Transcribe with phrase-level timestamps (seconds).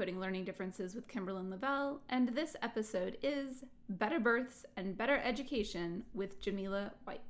[0.00, 6.04] Decoding Learning Differences with Kimberlyn Lavelle, and this episode is Better Births and Better Education
[6.14, 7.20] with Jemilla White.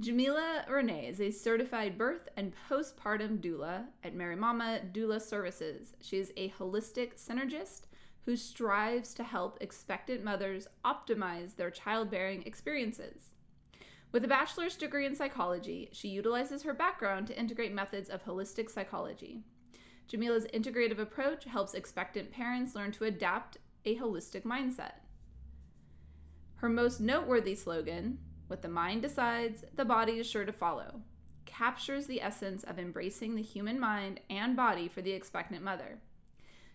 [0.00, 5.94] Jemilla Renee is a certified birth and postpartum doula at Mari Mama Doula Services.
[6.00, 7.88] She is a holistic synergist
[8.24, 13.32] who strives to help expectant mothers optimize their childbearing experiences.
[14.12, 18.70] With a bachelor's degree in psychology, she utilizes her background to integrate methods of holistic
[18.70, 19.42] psychology.
[20.10, 24.92] Jemilla's integrative approach helps expectant parents learn to adapt a holistic mindset.
[26.56, 31.02] Her most noteworthy slogan, What the mind decides, the body is sure to follow,
[31.44, 35.98] captures the essence of embracing the human mind and body for the expectant mother.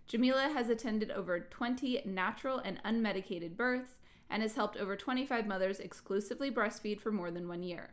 [0.09, 5.79] Jemilla has attended over 20 natural and unmedicated births and has helped over 25 mothers
[5.79, 7.91] exclusively breastfeed for more than one year.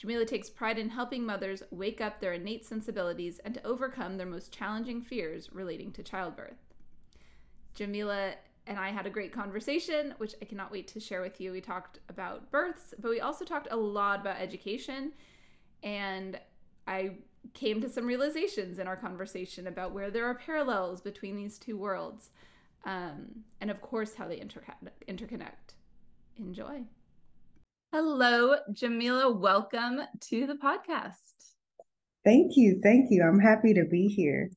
[0.00, 4.26] Jemilla takes pride in helping mothers wake up their innate sensibilities and to overcome their
[4.26, 6.74] most challenging fears relating to childbirth.
[7.76, 8.34] Jemilla
[8.66, 11.52] and I had a great conversation, which I cannot wait to share with you.
[11.52, 15.12] We talked about births, but we also talked a lot about education.
[15.82, 16.40] And
[16.86, 17.18] I
[17.52, 21.76] came to some realizations in our conversation about where there are parallels between these two
[21.76, 22.30] worlds.
[22.86, 25.74] Um, and of course, how they interconnect.
[26.38, 26.84] Enjoy.
[27.94, 29.38] Hello, Jemilla.
[29.38, 31.14] Welcome to the podcast.
[32.24, 32.80] Thank you.
[32.82, 33.22] Thank you.
[33.22, 34.50] I'm happy to be here.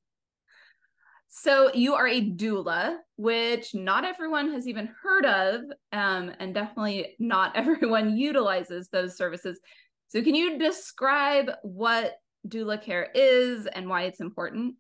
[1.29, 7.16] So, you are a doula, which not everyone has even heard of, um, and definitely
[7.19, 9.59] not everyone utilizes those services.
[10.07, 12.16] So, can you describe what
[12.47, 14.77] doula care is and why it's important?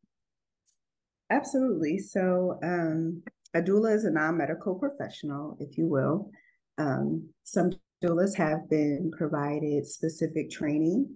[1.29, 1.99] Absolutely.
[1.99, 3.21] So, um,
[3.53, 6.31] a doula is a non medical professional, if you will.
[6.79, 7.71] Um, some
[8.03, 11.15] doulas have been provided specific training,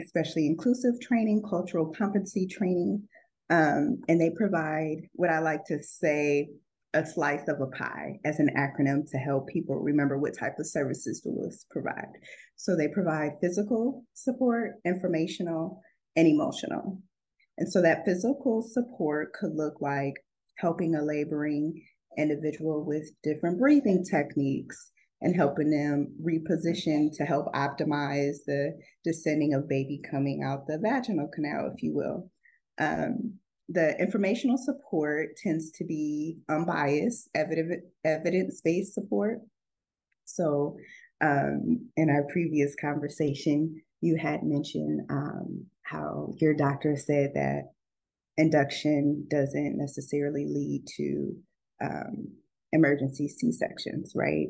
[0.00, 3.02] especially inclusive training, cultural competency training,
[3.50, 6.48] um, and they provide what I like to say
[6.94, 10.66] a slice of a pie as an acronym to help people remember what type of
[10.66, 12.12] services doulas provide.
[12.56, 15.82] So they provide physical support, informational,
[16.16, 17.00] and emotional.
[17.58, 20.14] And so that physical support could look like
[20.56, 21.74] helping a laboring
[22.16, 24.90] individual with different breathing techniques
[25.20, 31.28] and helping them reposition to help optimize the descending of baby coming out the vaginal
[31.34, 32.30] canal, if you will.
[32.78, 39.40] Um, the informational support tends to be unbiased, evidence based support.
[40.24, 40.76] So,
[41.20, 47.72] um, in our previous conversation, you had mentioned um, how your doctor said that
[48.36, 51.36] induction doesn't necessarily lead to
[51.82, 52.28] um,
[52.72, 54.48] emergency C sections, right?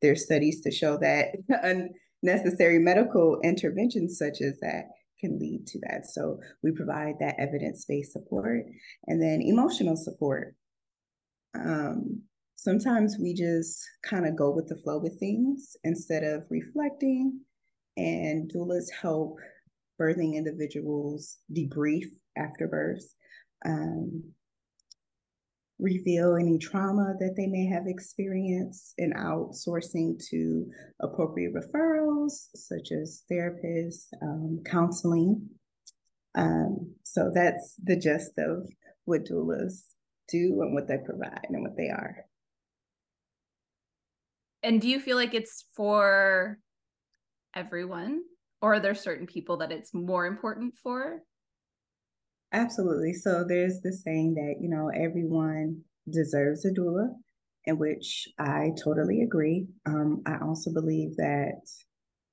[0.00, 1.34] There's studies to show that
[2.22, 4.84] unnecessary medical interventions such as that
[5.20, 6.06] can lead to that.
[6.06, 8.64] So we provide that evidence-based support
[9.06, 10.54] and then emotional support.
[11.54, 12.22] Um,
[12.56, 17.40] sometimes we just kind of go with the flow with things instead of reflecting
[17.96, 19.36] and doulas help
[20.00, 23.04] birthing individuals debrief after birth.
[23.64, 24.24] Um,
[25.82, 30.64] reveal any trauma that they may have experienced and outsourcing to
[31.00, 35.48] appropriate referrals such as therapists, um, counseling.
[36.34, 38.68] Um, so that's the gist of
[39.04, 39.82] what doulas
[40.28, 42.24] do and what they provide and what they are.
[44.62, 46.58] And do you feel like it's for
[47.54, 48.22] everyone,
[48.60, 51.22] or are there certain people that it's more important for?
[52.52, 53.14] Absolutely.
[53.14, 57.08] So there's the saying that, you know, everyone deserves a doula,
[57.64, 59.66] in which I totally agree.
[59.86, 61.62] Um, I also believe that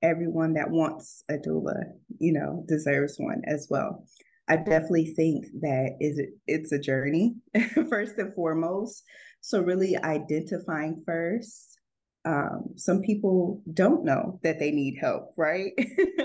[0.02, 1.76] everyone that wants a doula,
[2.18, 4.04] you know, deserves one as well.
[4.48, 7.36] I definitely think that is it's a journey
[7.88, 9.04] first and foremost.
[9.40, 11.78] So really identifying first.
[12.26, 15.72] Um, some people don't know that they need help, right?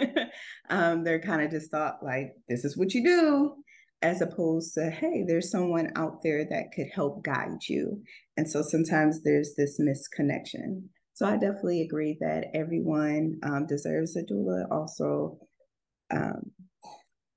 [0.70, 3.56] um, they're kind of just thought like, this is what you do
[4.02, 8.02] as opposed to, hey, there's someone out there that could help guide you.
[8.38, 10.84] And so sometimes there's this misconnection.
[11.14, 14.66] So I definitely agree that everyone um, deserves a doula.
[14.70, 15.38] Also,
[16.12, 16.52] um,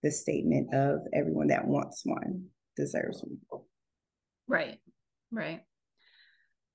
[0.03, 2.47] the statement of everyone that wants one
[2.77, 3.63] deserves one.
[4.47, 4.79] Right,
[5.31, 5.61] right.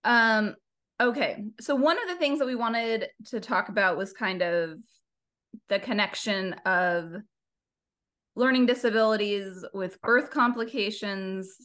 [0.04, 0.56] Um,
[1.02, 1.44] okay.
[1.60, 4.78] So one of the things that we wanted to talk about was kind of
[5.70, 7.14] the connection of
[8.36, 11.56] learning disabilities with birth complications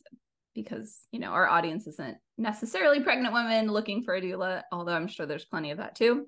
[0.55, 5.07] because you know our audience isn't necessarily pregnant women looking for a doula although i'm
[5.07, 6.27] sure there's plenty of that too.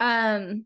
[0.00, 0.64] Um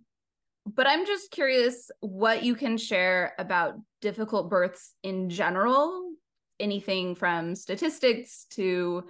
[0.67, 6.12] but i'm just curious what you can share about difficult births in general.
[6.58, 9.05] Anything from statistics to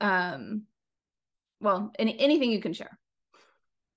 [0.00, 0.62] um
[1.60, 2.98] well any, anything you can share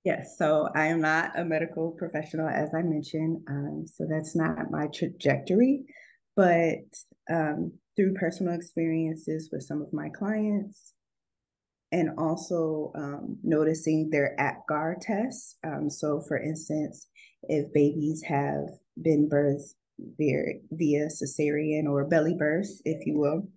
[0.08, 3.42] Yes, so I am not a medical professional, as I mentioned.
[3.50, 5.84] Um, so that's not my trajectory.
[6.34, 6.86] But
[7.30, 10.94] um, through personal experiences with some of my clients,
[11.92, 15.58] and also um, noticing their APGAR tests.
[15.66, 17.08] Um, so, for instance,
[17.50, 18.64] if babies have
[19.02, 19.74] been birthed
[20.18, 23.50] via, via cesarean or belly birth, if you will,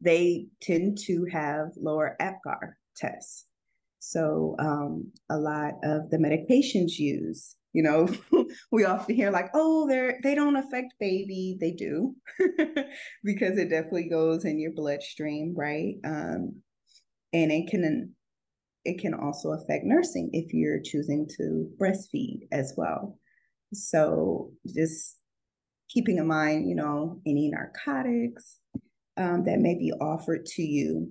[0.00, 3.44] they tend to have lower APGAR tests.
[4.06, 8.06] So um, a lot of the medications used, you know,
[8.70, 11.56] we often hear like, oh, they're they don't affect baby.
[11.58, 12.14] They do,
[13.24, 15.94] because it definitely goes in your bloodstream, right?
[16.04, 16.60] Um,
[17.32, 18.14] and it can
[18.84, 23.18] it can also affect nursing if you're choosing to breastfeed as well.
[23.72, 25.16] So just
[25.88, 28.58] keeping in mind, you know, any narcotics
[29.16, 31.10] um, that may be offered to you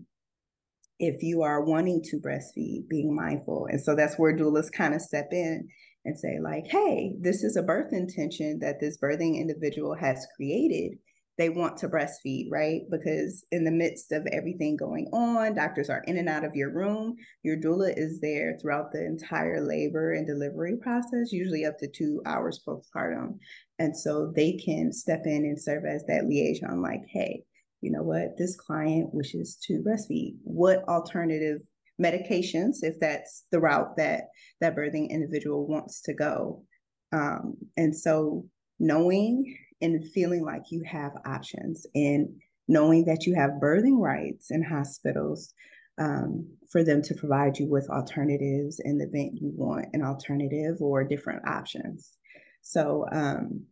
[1.05, 3.67] if you are wanting to breastfeed, being mindful.
[3.69, 5.67] And so that's where doulas kind of step in
[6.05, 10.97] and say, like, hey, this is a birth intention that this birthing individual has created.
[11.37, 12.81] They want to breastfeed, right?
[12.91, 16.71] Because in the midst of everything going on, doctors are in and out of your
[16.71, 17.15] room.
[17.43, 22.21] Your doula is there throughout the entire labor and delivery process, usually up to two
[22.25, 23.39] hours postpartum.
[23.79, 27.43] And so they can step in and serve as that liaison, like, hey,
[27.83, 30.37] you know what, this client wishes to breastfeed.
[30.43, 31.61] What alternative
[32.01, 34.29] medications, if that's the route that
[34.61, 36.63] that birthing individual wants to go?
[37.11, 38.45] Um, and so
[38.79, 42.29] knowing and feeling like you have options and
[42.67, 45.53] knowing that you have birthing rights in hospitals
[45.99, 50.77] um, for them to provide you with alternatives in the event you want an alternative
[50.79, 52.13] or different options.
[52.61, 53.65] So um,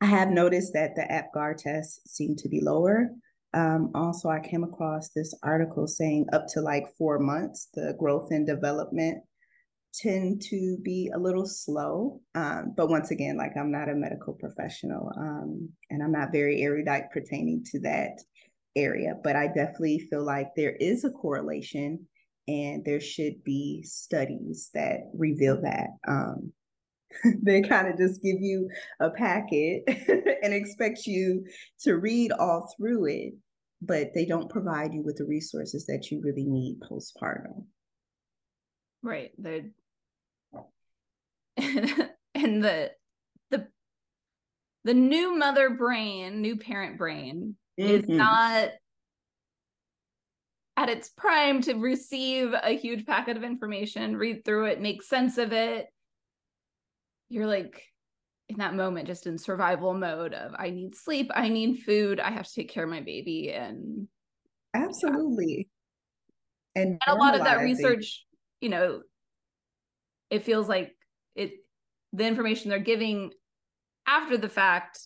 [0.00, 3.10] I have noticed that the APGAR tests seem to be lower
[3.54, 8.28] um, also, I came across this article saying up to like four months, the growth
[8.30, 9.22] and development
[9.94, 12.20] tend to be a little slow.
[12.34, 16.62] Um, but once again, like I'm not a medical professional um, and I'm not very
[16.62, 18.20] erudite pertaining to that
[18.76, 22.06] area, but I definitely feel like there is a correlation
[22.46, 25.88] and there should be studies that reveal that.
[26.06, 26.52] Um,
[27.42, 28.68] they kind of just give you
[29.00, 29.82] a packet
[30.42, 31.44] and expect you
[31.80, 33.34] to read all through it,
[33.80, 37.64] but they don't provide you with the resources that you really need postpartum.
[39.02, 39.30] Right.
[39.38, 39.70] The
[42.34, 42.90] and the
[43.50, 43.66] the
[44.84, 47.90] the new mother brain, new parent brain mm-hmm.
[47.90, 48.70] is not
[50.76, 55.36] at its prime to receive a huge packet of information, read through it, make sense
[55.36, 55.88] of it,
[57.28, 57.82] you're like
[58.48, 62.30] in that moment just in survival mode of I need sleep, I need food, I
[62.30, 64.08] have to take care of my baby and
[64.74, 65.68] absolutely.
[66.74, 66.82] Yeah.
[66.82, 68.24] And, and a lot of that research,
[68.60, 69.02] you know,
[70.30, 70.94] it feels like
[71.34, 71.52] it
[72.12, 73.32] the information they're giving
[74.06, 74.98] after the fact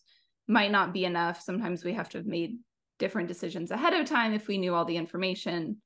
[0.47, 1.41] might not be enough.
[1.41, 2.59] Sometimes we have to have made
[2.99, 5.81] different decisions ahead of time if we knew all the information,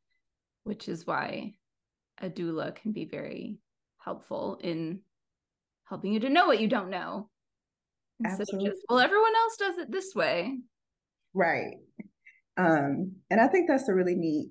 [0.64, 1.54] which is why
[2.18, 3.58] a doula can be very
[3.98, 5.00] helpful in
[5.88, 7.28] helping you to know what you don't know.
[8.24, 8.68] Absolutely.
[8.68, 10.58] of just, well, everyone else does it this way.
[11.34, 11.74] Right.
[12.56, 14.50] Um, and I think that's a really neat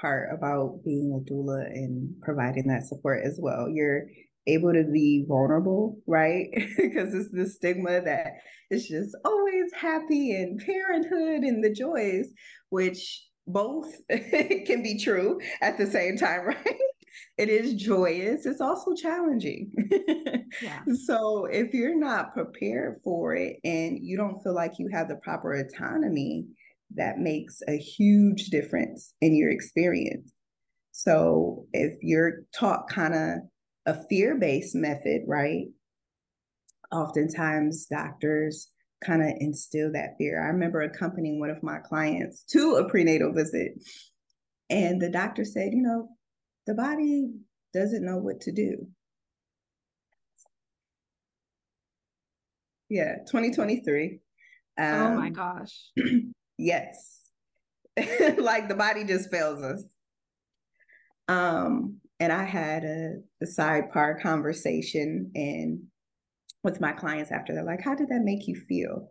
[0.00, 3.68] part about being a doula and providing that support as well.
[3.68, 4.06] You're
[4.46, 6.48] able to be vulnerable, right?
[6.76, 8.32] because it's the stigma that
[8.70, 12.28] it's just always happy and parenthood and the joys,
[12.70, 16.80] which both can be true at the same time, right?
[17.38, 19.72] It is joyous it's also challenging.
[20.60, 20.82] Yeah.
[21.06, 25.16] so if you're not prepared for it and you don't feel like you have the
[25.16, 26.44] proper autonomy
[26.94, 30.30] that makes a huge difference in your experience.
[30.90, 33.38] So if you're taught kind of
[33.86, 35.68] a fear-based method right?
[36.92, 38.68] Oftentimes doctors
[39.02, 40.44] kind of instill that fear.
[40.44, 43.72] I remember accompanying one of my clients to a prenatal visit
[44.72, 46.08] and the doctor said you know
[46.66, 47.30] the body
[47.72, 48.86] doesn't know what to do.
[52.88, 54.20] Yeah, 2023.
[54.78, 55.90] Um, oh my gosh.
[56.58, 57.20] yes.
[58.38, 59.84] like the body just fails us.
[61.28, 65.80] Um, and I had a, a sidebar conversation and
[66.62, 69.08] with my clients after they're like, how did that make you feel?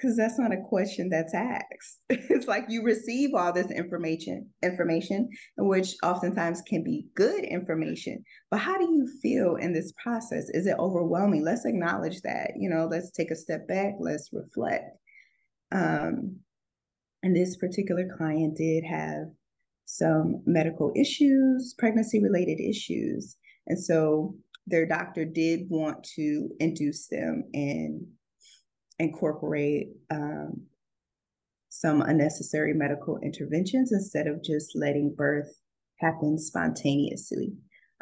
[0.00, 1.98] Because that's not a question that's asked.
[2.08, 5.28] it's like you receive all this information, information,
[5.58, 8.24] which oftentimes can be good information.
[8.50, 10.48] But how do you feel in this process?
[10.50, 11.44] Is it overwhelming?
[11.44, 12.52] Let's acknowledge that.
[12.56, 13.94] You know, let's take a step back.
[13.98, 14.96] Let's reflect.
[15.72, 16.36] Um,
[17.22, 19.26] And this particular client did have
[19.84, 23.36] some medical issues, pregnancy related issues.
[23.66, 28.06] And so their doctor did want to induce them and
[29.00, 30.66] incorporate um,
[31.70, 35.50] some unnecessary medical interventions instead of just letting birth
[35.98, 37.52] happen spontaneously.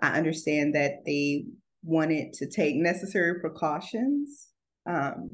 [0.00, 1.44] I understand that they
[1.82, 4.48] wanted to take necessary precautions
[4.88, 5.30] um,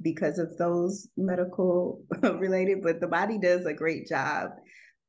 [0.00, 4.50] because of those medical related, but the body does a great job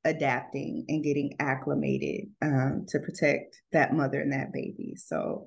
[0.03, 4.93] adapting and getting acclimated um, to protect that mother and that baby.
[4.97, 5.45] So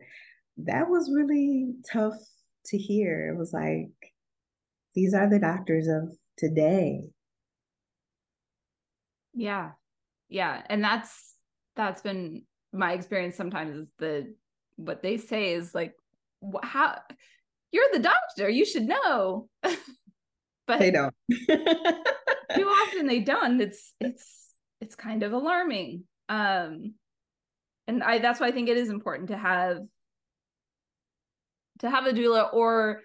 [0.58, 2.16] that was really tough
[2.66, 3.30] to hear.
[3.32, 3.90] It was like,
[4.94, 7.10] these are the doctors of today.
[9.34, 9.72] Yeah.
[10.28, 10.62] Yeah.
[10.68, 11.34] And that's,
[11.76, 12.42] that's been
[12.72, 14.34] my experience sometimes is the,
[14.76, 15.94] what they say is like,
[16.62, 16.98] how,
[17.72, 19.48] you're the doctor, you should know.
[19.62, 21.14] but they don't.
[21.30, 23.60] too often they don't.
[23.60, 24.48] It's, it's,
[24.80, 26.04] it's kind of alarming.
[26.28, 26.94] Um,
[27.88, 29.78] and I that's why I think it is important to have
[31.80, 33.00] to have a doula or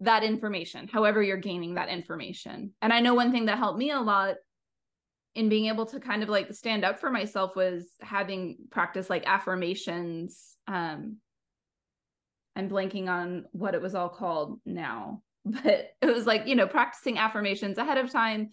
[0.00, 2.72] that information, however you're gaining that information.
[2.82, 4.36] And I know one thing that helped me a lot
[5.34, 9.24] in being able to kind of like stand up for myself was having practice like
[9.26, 10.56] affirmations.
[10.66, 11.16] Um,
[12.54, 16.66] I'm blanking on what it was all called now, but it was like, you know,
[16.66, 18.50] practicing affirmations ahead of time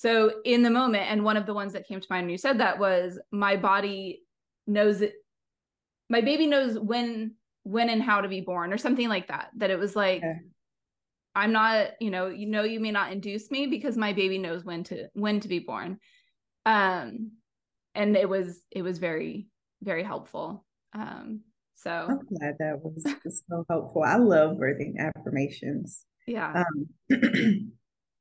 [0.00, 2.38] so in the moment, and one of the ones that came to mind when you
[2.38, 4.22] said that was my body
[4.66, 5.12] knows it.
[6.08, 9.50] My baby knows when, when and how to be born, or something like that.
[9.56, 10.38] That it was like, okay.
[11.34, 14.64] I'm not, you know, you know, you may not induce me because my baby knows
[14.64, 15.98] when to when to be born.
[16.66, 17.32] Um,
[17.94, 19.48] and it was it was very
[19.82, 20.64] very helpful.
[20.92, 21.42] Um,
[21.74, 23.04] so I'm glad that was
[23.48, 24.02] so helpful.
[24.02, 26.04] I love birthing affirmations.
[26.26, 26.62] Yeah.
[27.10, 27.72] Um,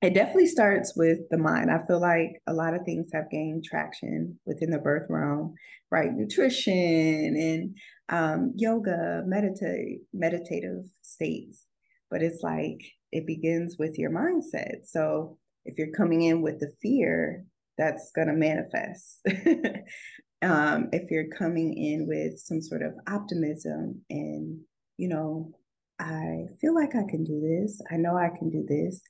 [0.01, 1.69] it definitely starts with the mind.
[1.69, 5.55] I feel like a lot of things have gained traction within the birth realm,
[5.91, 6.13] right?
[6.13, 7.75] Nutrition and
[8.07, 11.65] um, yoga, meditative states.
[12.09, 12.79] But it's like
[13.11, 14.85] it begins with your mindset.
[14.85, 17.43] So if you're coming in with the fear,
[17.77, 19.21] that's going to manifest.
[20.41, 24.59] um, if you're coming in with some sort of optimism and,
[24.97, 25.51] you know,
[25.99, 29.01] I feel like I can do this, I know I can do this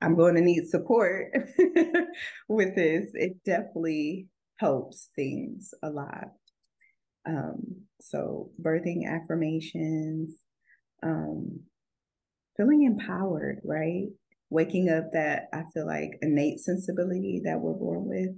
[0.00, 1.32] I'm going to need support
[2.48, 3.10] with this.
[3.14, 4.26] It definitely
[4.58, 6.28] helps things a lot.
[7.26, 10.34] Um, so, birthing affirmations,
[11.02, 11.60] um,
[12.56, 14.06] feeling empowered, right?
[14.50, 18.30] Waking up that I feel like innate sensibility that we're born with.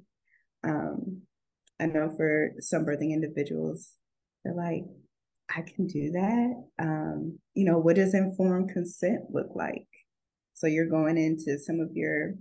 [0.65, 1.23] Um,
[1.81, 3.93] I know for some birthing individuals,
[4.45, 4.85] they're like,
[5.55, 6.65] I can do that.
[6.79, 9.87] Um, you know, what does informed consent look like?
[10.61, 12.35] So you're going into some of your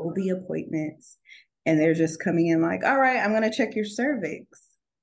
[0.00, 1.18] OB appointments
[1.66, 4.46] and they're just coming in like, all right, I'm going to check your cervix,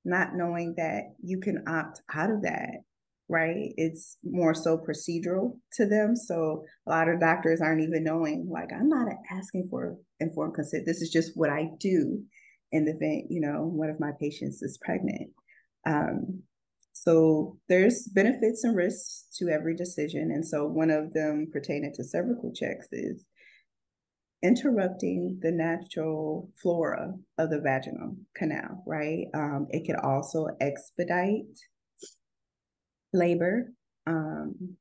[0.04, 2.82] not knowing that you can opt out of that,
[3.28, 3.72] right?
[3.76, 6.16] It's more so procedural to them.
[6.16, 10.86] So a lot of doctors aren't even knowing, like, I'm not asking for informed consent.
[10.86, 12.24] This is just what I do
[12.72, 15.30] in the event, you know, one of my patients is pregnant.
[15.86, 16.42] Um,
[17.00, 20.32] so there's benefits and risks to every decision.
[20.32, 23.24] And so one of them pertaining to cervical checks is
[24.42, 29.28] interrupting the natural flora of the vaginal canal, right?
[29.32, 31.58] Um, it could also expedite
[33.14, 33.72] labor.
[34.06, 34.76] Um,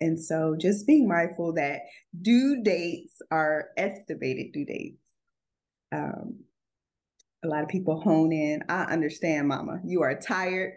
[0.00, 1.80] and so just being mindful that
[2.22, 4.96] due dates are estimated due dates.
[5.92, 6.36] Um,
[7.44, 8.62] a lot of people hone in.
[8.70, 9.80] I understand, mama.
[9.84, 10.72] You are tired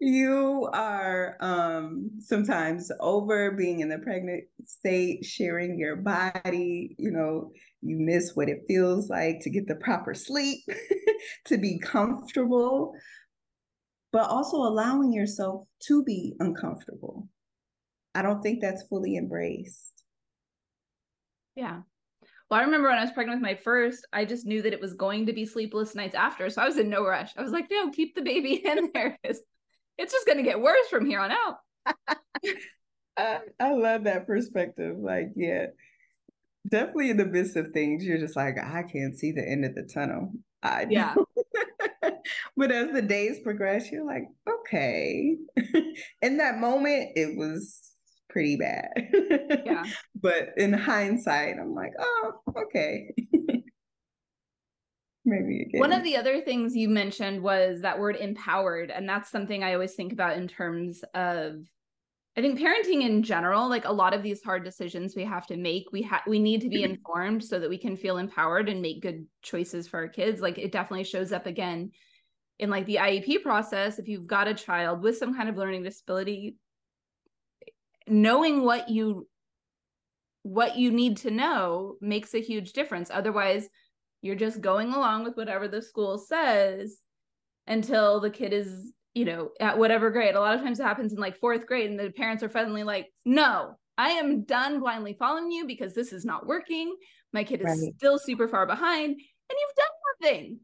[0.00, 7.52] you are um sometimes over being in the pregnant state sharing your body you know
[7.82, 10.60] you miss what it feels like to get the proper sleep
[11.44, 12.94] to be comfortable
[14.10, 17.28] but also allowing yourself to be uncomfortable
[18.14, 20.02] i don't think that's fully embraced
[21.54, 21.80] yeah
[22.48, 24.80] well, I remember when I was pregnant with my first, I just knew that it
[24.80, 26.50] was going to be sleepless nights after.
[26.50, 27.30] So I was in no rush.
[27.36, 29.16] I was like, no, keep the baby in there
[29.98, 31.56] it's just going to get worse from here on out.
[33.16, 34.96] I, I love that perspective.
[34.98, 35.66] Like, yeah,
[36.68, 39.74] definitely in the midst of things, you're just like, I can't see the end of
[39.74, 40.32] the tunnel.
[40.62, 41.14] I yeah.
[42.56, 45.36] but as the days progress, you're like, okay.
[46.22, 47.80] in that moment, it was
[48.28, 48.90] pretty bad.
[49.64, 49.84] yeah.
[50.14, 52.32] But in hindsight, I'm like, oh,
[52.64, 53.14] okay
[55.30, 55.80] maybe again.
[55.80, 58.90] One of the other things you mentioned was that word empowered.
[58.90, 61.64] And that's something I always think about in terms of
[62.36, 65.56] I think parenting in general, like a lot of these hard decisions we have to
[65.56, 66.92] make, we have we need to be mm-hmm.
[66.92, 70.40] informed so that we can feel empowered and make good choices for our kids.
[70.40, 71.90] Like it definitely shows up again
[72.58, 73.98] in like the IEP process.
[73.98, 76.56] If you've got a child with some kind of learning disability,
[78.06, 79.26] knowing what you
[80.42, 83.10] what you need to know makes a huge difference.
[83.12, 83.68] Otherwise,
[84.22, 86.98] you're just going along with whatever the school says
[87.66, 90.34] until the kid is you know, at whatever grade.
[90.34, 92.82] A lot of times it happens in like fourth grade, and the parents are finally
[92.82, 96.94] like, no, I am done blindly following you because this is not working.
[97.32, 97.94] My kid is right.
[97.96, 99.18] still super far behind, and
[99.50, 99.86] you've done
[100.22, 100.60] nothing.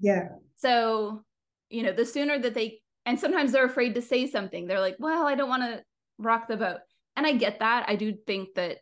[0.00, 0.28] Yeah.
[0.56, 1.22] So,
[1.68, 4.66] you know, the sooner that they, and sometimes they're afraid to say something.
[4.66, 5.82] They're like, well, I don't want to
[6.18, 6.78] rock the boat.
[7.16, 7.84] And I get that.
[7.88, 8.78] I do think that,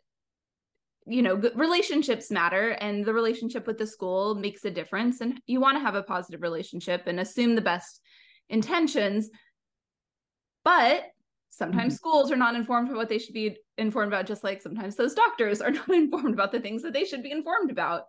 [1.09, 5.21] you know, relationships matter and the relationship with the school makes a difference.
[5.21, 8.01] And you want to have a positive relationship and assume the best
[8.47, 9.29] intentions.
[10.63, 11.05] But
[11.49, 11.97] sometimes mm-hmm.
[11.97, 15.15] schools are not informed of what they should be informed about, just like sometimes those
[15.15, 18.03] doctors are not informed about the things that they should be informed about.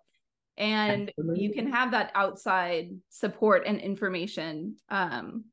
[0.58, 1.42] And Absolutely.
[1.42, 4.76] you can have that outside support and information.
[4.90, 5.44] Um,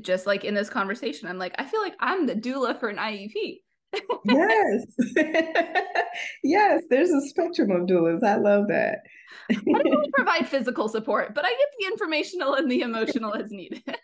[0.00, 2.98] just like in this conversation, I'm like, I feel like I'm the doula for an
[2.98, 3.62] IEP.
[4.24, 4.86] Yes.
[6.44, 8.22] yes, there's a spectrum of doulas.
[8.22, 8.98] I love that.
[9.50, 13.50] I don't really provide physical support, but I get the informational and the emotional as
[13.50, 13.82] needed.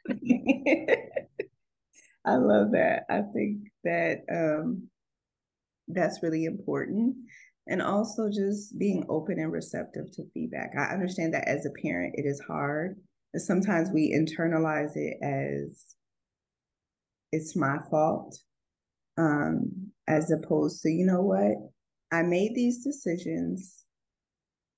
[2.27, 3.05] I love that.
[3.11, 4.89] I think that um,
[5.89, 7.17] that's really important.
[7.67, 10.73] And also just being open and receptive to feedback.
[10.79, 12.97] I understand that as a parent, it is hard.
[13.37, 15.95] Sometimes we internalize it as
[17.33, 18.39] it's my fault,
[19.17, 21.53] um, as opposed to, you know what?
[22.13, 23.85] I made these decisions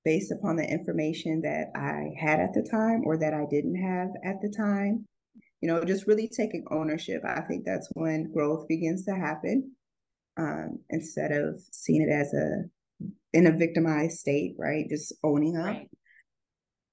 [0.05, 4.09] based upon the information that I had at the time or that I didn't have
[4.25, 5.05] at the time.
[5.61, 7.23] You know, just really taking ownership.
[7.27, 9.73] I think that's when growth begins to happen.
[10.39, 12.65] Um, instead of seeing it as a
[13.33, 14.87] in a victimized state, right?
[14.89, 15.91] Just owning up, right.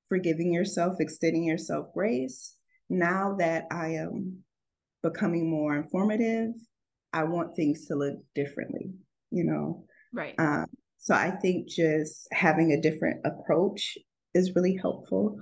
[0.08, 2.56] forgiving yourself, extending yourself grace.
[2.90, 4.44] Now that I am
[5.02, 6.54] becoming more informative,
[7.14, 8.92] I want things to look differently,
[9.32, 9.86] you know.
[10.12, 10.36] Right.
[10.40, 10.66] Um,
[10.98, 13.98] so I think just having a different approach
[14.34, 15.38] is really helpful,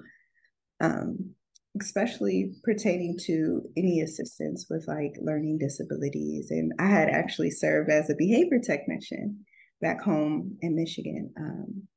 [0.81, 1.35] um,
[1.79, 6.47] especially pertaining to any assistance with like learning disabilities.
[6.49, 9.45] And I had actually served as a behavior technician
[9.81, 11.87] back home in Michigan um,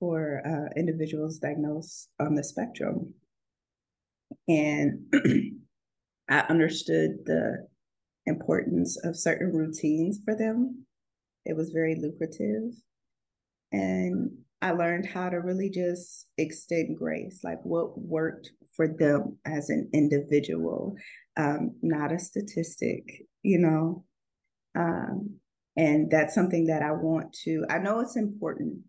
[0.00, 3.14] for uh, individuals diagnosed on the spectrum.
[4.48, 5.12] And
[6.28, 7.66] I understood the
[8.26, 10.86] importance of certain routines for them
[11.44, 12.72] it was very lucrative.
[13.72, 14.30] And
[14.60, 19.90] I learned how to really just extend grace, like what worked for them as an
[19.92, 20.94] individual,
[21.36, 23.04] um, not a statistic,
[23.42, 24.04] you know.
[24.74, 25.36] Um,
[25.76, 28.80] and that's something that I want to, I know it's important,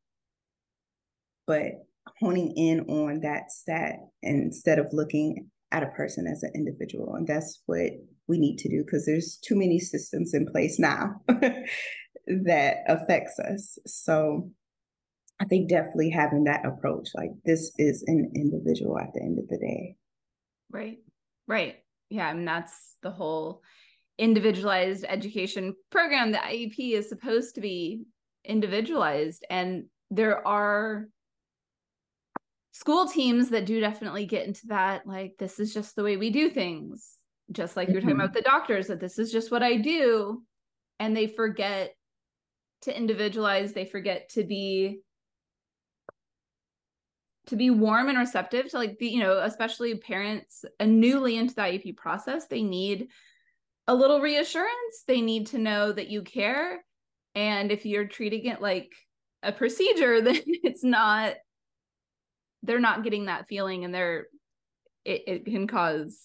[1.48, 1.72] but
[2.20, 7.16] honing in on that stat instead of looking at a person as an individual.
[7.16, 7.92] And that's what
[8.28, 13.78] we need to do because there's too many systems in place now that affects us.
[13.86, 14.50] So
[15.42, 19.48] I think definitely having that approach, like this is an individual at the end of
[19.48, 19.96] the day.
[20.72, 21.00] Right.
[21.48, 21.76] Right.
[22.10, 22.32] Yeah.
[22.32, 23.62] And that's the whole
[24.18, 26.32] individualized education program.
[26.32, 28.04] The IEP is supposed to be
[28.46, 29.46] individualized.
[29.50, 31.08] And there are
[32.72, 35.08] school teams that do definitely get into that.
[35.08, 37.18] Like, this is just the way we do things.
[37.52, 37.94] Just like mm-hmm.
[37.94, 40.44] you're talking about the doctors, that this is just what I do.
[41.00, 41.96] And they forget
[42.84, 45.00] to individualize they forget to be
[47.48, 51.56] to be warm and receptive to like the you know especially parents a newly into
[51.56, 53.08] the iep process they need
[53.88, 56.84] a little reassurance they need to know that you care
[57.36, 58.92] and if you're treating it like
[59.44, 61.36] a procedure then it's not
[62.64, 64.28] they're not getting that feeling and they're
[65.06, 66.18] it, it can cause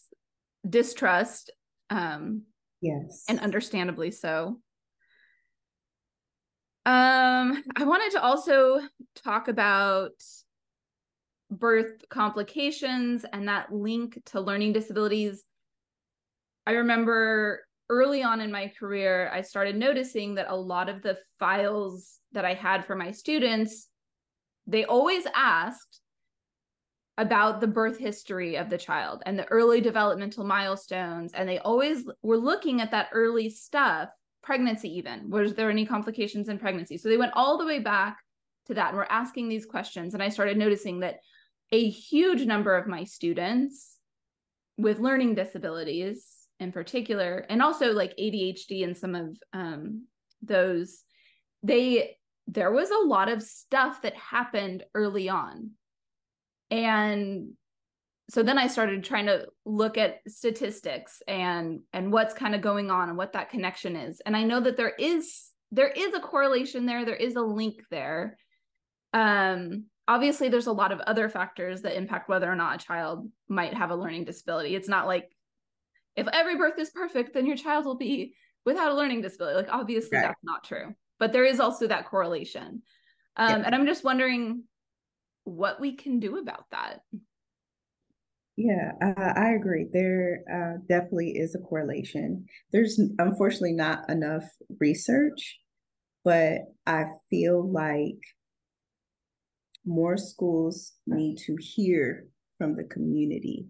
[0.68, 1.50] distrust
[1.90, 2.42] um
[2.80, 4.58] yes and understandably so
[6.88, 8.80] um, I wanted to also
[9.14, 10.12] talk about
[11.50, 15.44] birth complications and that link to learning disabilities.
[16.66, 21.18] I remember early on in my career, I started noticing that a lot of the
[21.38, 23.88] files that I had for my students,
[24.66, 26.00] they always asked
[27.18, 31.32] about the birth history of the child and the early developmental milestones.
[31.34, 34.08] And they always were looking at that early stuff
[34.40, 38.18] pregnancy even was there any complications in pregnancy so they went all the way back
[38.64, 41.16] to that and we're asking these questions and i started noticing that
[41.72, 43.98] a huge number of my students
[44.78, 50.06] with learning disabilities in particular, and also like ADHD and some of um,
[50.42, 51.02] those,
[51.62, 52.16] they
[52.50, 55.72] there was a lot of stuff that happened early on.
[56.70, 57.54] And
[58.30, 62.90] so then I started trying to look at statistics and and what's kind of going
[62.90, 64.20] on and what that connection is.
[64.24, 67.80] And I know that there is there is a correlation there, there is a link
[67.90, 68.36] there.
[69.14, 73.30] Um obviously there's a lot of other factors that impact whether or not a child
[73.48, 74.74] might have a learning disability.
[74.74, 75.30] It's not like
[76.16, 78.34] if every birth is perfect then your child will be
[78.66, 79.56] without a learning disability.
[79.56, 80.26] Like obviously right.
[80.26, 80.94] that's not true.
[81.18, 82.82] But there is also that correlation.
[83.36, 83.62] Um yeah.
[83.64, 84.64] and I'm just wondering
[85.48, 87.00] what we can do about that.
[88.56, 89.86] Yeah, uh, I agree.
[89.92, 92.44] There uh, definitely is a correlation.
[92.72, 94.44] There's unfortunately not enough
[94.80, 95.58] research,
[96.24, 98.18] but I feel like
[99.86, 102.26] more schools need to hear
[102.58, 103.66] from the community.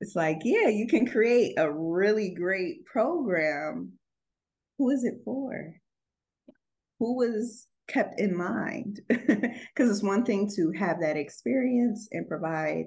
[0.00, 3.92] It's like, yeah, you can create a really great program.
[4.78, 5.74] Who is it for?
[7.00, 9.00] Who was kept in mind?
[9.10, 12.84] Because it's one thing to have that experience and provide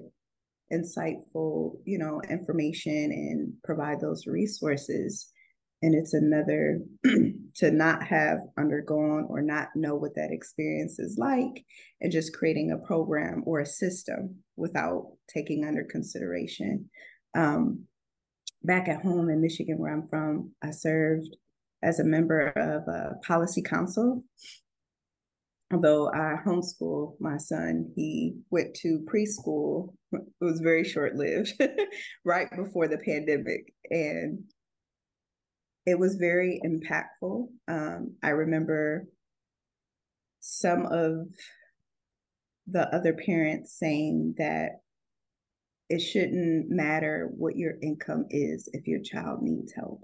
[0.72, 5.30] insightful, you know, information and provide those resources.
[5.82, 6.80] And it's another
[7.56, 11.64] to not have undergone or not know what that experience is like
[12.00, 16.90] and just creating a program or a system without taking under consideration.
[17.36, 17.84] Um,
[18.64, 21.36] back at home in Michigan, where I'm from, I served
[21.82, 24.24] as a member of a policy council
[25.72, 29.94] although I homeschool my son, he went to preschool.
[30.12, 31.52] It was very short lived,
[32.24, 33.72] right before the pandemic.
[33.90, 34.44] And
[35.84, 37.48] it was very impactful.
[37.68, 39.06] Um, I remember
[40.40, 41.28] some of
[42.66, 44.80] the other parents saying that
[45.88, 50.02] it shouldn't matter what your income is if your child needs help.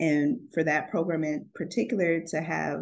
[0.00, 2.80] And for that program in particular to have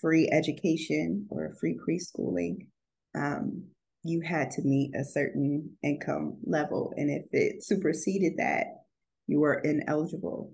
[0.00, 2.68] free education or free preschooling,
[3.14, 3.64] um,
[4.04, 6.92] you had to meet a certain income level.
[6.96, 8.66] And if it superseded that,
[9.26, 10.52] you were ineligible.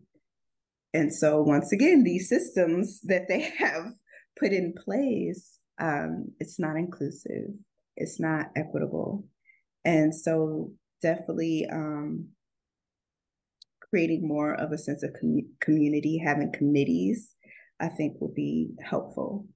[0.95, 3.93] And so, once again, these systems that they have
[4.39, 7.49] put in place, um, it's not inclusive,
[7.97, 9.25] it's not equitable.
[9.85, 12.29] And so, definitely um,
[13.91, 17.35] creating more of a sense of com- community, having committees
[17.83, 19.47] I think will be helpful.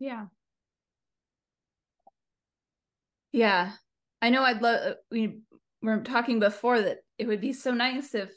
[0.00, 0.26] Yeah.
[3.30, 3.72] Yeah.
[4.20, 5.38] I know I'd love, uh, we
[5.80, 8.32] were talking before that it would be so nice if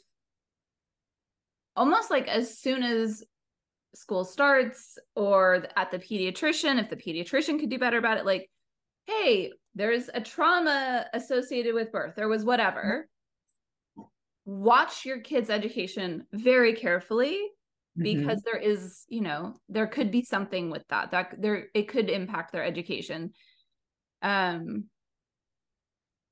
[1.74, 3.24] almost like as soon as
[3.96, 8.48] school starts or at the pediatrician, if the pediatrician could do better about it, like,
[9.06, 13.08] hey, there's a trauma associated with birth, there was whatever.
[13.98, 14.04] Mm-hmm.
[14.44, 17.40] Watch your kids' education very carefully
[17.96, 18.38] because mm-hmm.
[18.44, 22.52] there is you know there could be something with that that there it could impact
[22.52, 23.32] their education.
[24.22, 24.84] Um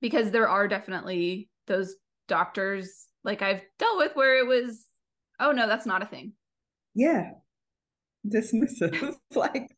[0.00, 1.96] because there are definitely those
[2.28, 4.86] doctors like I've dealt with where it was
[5.38, 6.32] oh no that's not a thing.
[6.94, 7.30] Yeah.
[8.26, 9.68] Dismissive like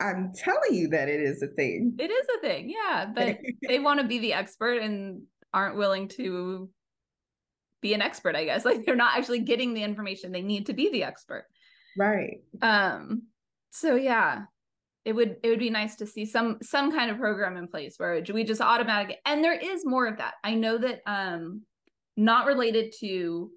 [0.00, 1.96] I'm telling you that it is a thing.
[1.98, 6.08] It is a thing yeah but they want to be the expert and aren't willing
[6.08, 6.70] to
[7.80, 8.64] be an expert i guess.
[8.70, 11.46] Like they're not actually getting the information they need to be the expert.
[11.96, 12.42] Right.
[12.62, 13.22] Um
[13.70, 14.42] so yeah
[15.04, 17.94] it would it would be nice to see some some kind of program in place
[17.98, 20.34] where we just automatic and there is more of that.
[20.44, 21.62] I know that um
[22.16, 23.50] not related to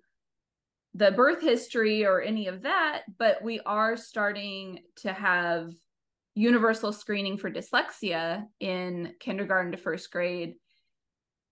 [0.96, 5.72] the birth history or any of that but we are starting to have
[6.36, 10.56] universal screening for dyslexia in kindergarten to first grade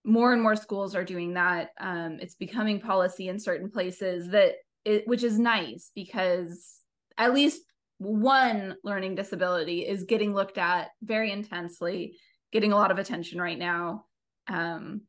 [0.04, 1.70] more and more schools are doing that.
[1.80, 6.80] Um, it's becoming policy in certain places that it, which is nice because
[7.18, 7.62] at least
[8.00, 12.18] one learning disability is getting looked at very intensely,
[12.52, 14.06] getting a lot of attention right now,
[14.48, 15.02] um,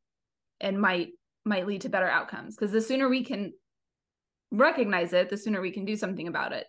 [0.61, 1.09] and might
[1.45, 2.55] might lead to better outcomes.
[2.55, 3.53] Because the sooner we can
[4.51, 6.67] recognize it, the sooner we can do something about it.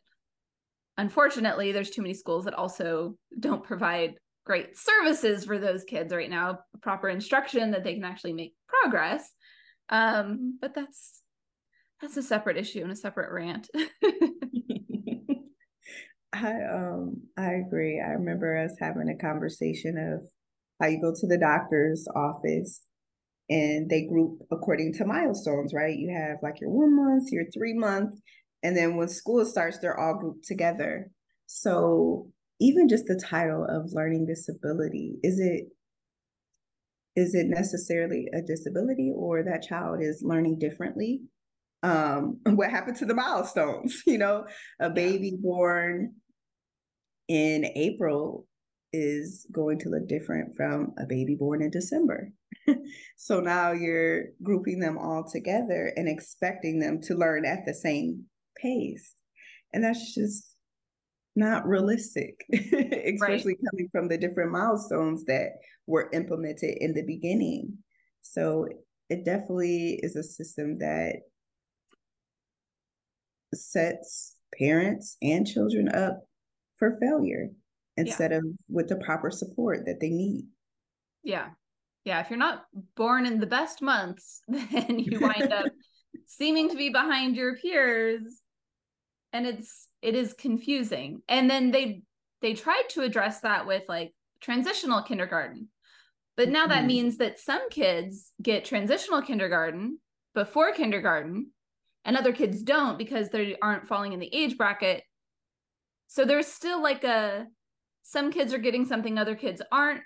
[0.97, 6.29] Unfortunately, there's too many schools that also don't provide great services for those kids right
[6.29, 9.29] now, proper instruction that they can actually make progress.
[9.89, 11.21] Um, but that's
[12.01, 13.69] that's a separate issue and a separate rant.
[16.33, 18.01] I um I agree.
[18.01, 20.27] I remember us having a conversation of
[20.81, 22.81] how you go to the doctor's office
[23.49, 25.97] and they group according to milestones, right?
[25.97, 28.19] You have like your one month, your three month,
[28.63, 31.11] and then when school starts, they're all grouped together.
[31.45, 32.29] So
[32.63, 35.65] even just the title of learning disability is it
[37.15, 41.21] is it necessarily a disability or that child is learning differently?
[41.83, 44.01] Um, what happened to the milestones?
[44.07, 44.45] You know,
[44.79, 46.13] a baby born
[47.27, 48.47] in April
[48.93, 52.31] is going to look different from a baby born in December.
[53.17, 58.25] so now you're grouping them all together and expecting them to learn at the same
[58.59, 59.13] pace.
[59.73, 60.52] And that's just
[61.35, 63.71] not realistic, especially right.
[63.71, 65.53] coming from the different milestones that
[65.87, 67.77] were implemented in the beginning.
[68.21, 68.67] So
[69.09, 71.21] it definitely is a system that
[73.53, 76.23] sets parents and children up
[76.77, 77.49] for failure
[77.97, 78.37] instead yeah.
[78.37, 80.45] of with the proper support that they need.
[81.23, 81.49] Yeah.
[82.05, 82.19] Yeah.
[82.21, 82.65] If you're not
[82.95, 85.65] born in the best months, then you wind up
[86.27, 88.41] seeming to be behind your peers.
[89.33, 91.21] And it's it is confusing.
[91.27, 92.03] And then they
[92.41, 95.69] they tried to address that with like transitional kindergarten.
[96.35, 96.87] But now that mm-hmm.
[96.87, 99.99] means that some kids get transitional kindergarten
[100.33, 101.51] before kindergarten
[102.05, 105.03] and other kids don't because they aren't falling in the age bracket.
[106.07, 107.47] So there's still like a
[108.03, 110.01] some kids are getting something other kids aren't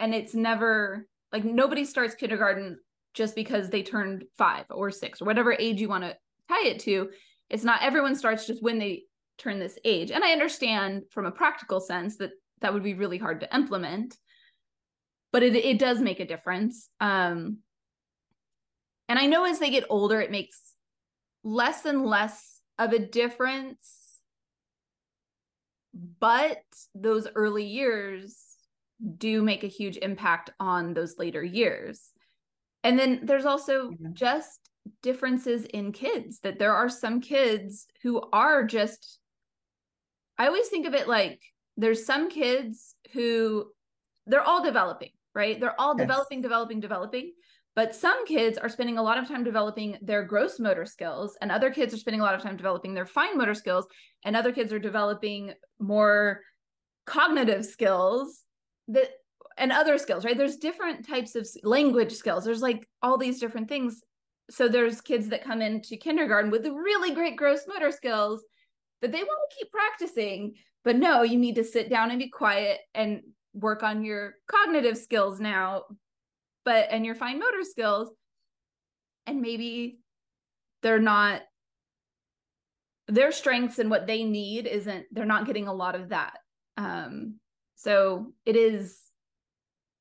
[0.00, 2.78] and it's never like nobody starts kindergarten
[3.14, 6.16] just because they turned 5 or 6 or whatever age you want to
[6.48, 7.10] tie it to.
[7.52, 9.04] It's not everyone starts just when they
[9.38, 10.10] turn this age.
[10.10, 12.30] And I understand from a practical sense that
[12.62, 14.16] that would be really hard to implement,
[15.32, 16.88] but it, it does make a difference.
[17.00, 17.58] Um,
[19.08, 20.58] and I know as they get older, it makes
[21.44, 23.98] less and less of a difference.
[26.20, 26.62] But
[26.94, 28.38] those early years
[29.18, 32.12] do make a huge impact on those later years.
[32.82, 34.08] And then there's also yeah.
[34.14, 34.61] just
[35.02, 39.18] differences in kids that there are some kids who are just
[40.38, 41.40] I always think of it like
[41.76, 43.66] there's some kids who
[44.26, 45.58] they're all developing, right?
[45.58, 46.06] They're all yes.
[46.06, 47.32] developing, developing, developing.
[47.74, 51.50] But some kids are spending a lot of time developing their gross motor skills, and
[51.50, 53.86] other kids are spending a lot of time developing their fine motor skills,
[54.24, 56.40] and other kids are developing more
[57.06, 58.44] cognitive skills
[58.88, 59.10] that
[59.58, 60.36] and other skills, right?
[60.36, 62.44] There's different types of language skills.
[62.44, 64.02] There's like all these different things.
[64.50, 68.44] So there's kids that come into kindergarten with really great gross motor skills
[69.00, 70.54] that they want to keep practicing.
[70.84, 73.22] But no, you need to sit down and be quiet and
[73.54, 75.84] work on your cognitive skills now,
[76.64, 78.10] but and your fine motor skills.
[79.26, 79.98] And maybe
[80.82, 81.42] they're not
[83.08, 86.38] their strengths and what they need isn't they're not getting a lot of that.
[86.76, 87.36] Um
[87.74, 88.98] so it is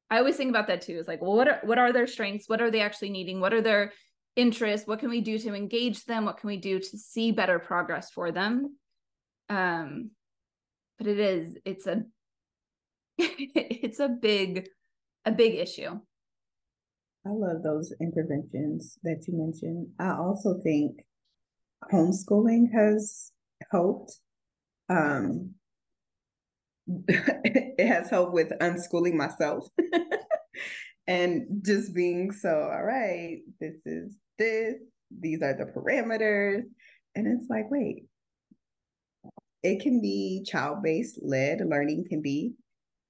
[0.10, 0.98] I always think about that too.
[1.00, 2.50] It's like, well, what are what are their strengths?
[2.50, 3.40] What are they actually needing?
[3.40, 3.94] What are their
[4.36, 4.88] interests?
[4.88, 6.26] What can we do to engage them?
[6.26, 8.78] What can we do to see better progress for them?
[9.52, 10.12] um
[10.98, 12.04] but it is it's a
[13.18, 14.70] it's a big
[15.26, 16.00] a big issue
[17.26, 21.02] i love those interventions that you mentioned i also think
[21.92, 23.32] homeschooling has
[23.72, 24.14] helped
[24.90, 25.52] um
[27.08, 29.68] it has helped with unschooling myself
[31.08, 34.76] and just being so all right this is this
[35.20, 36.64] these are the parameters
[37.16, 38.06] and it's like wait
[39.64, 42.54] it can be child based led learning, can be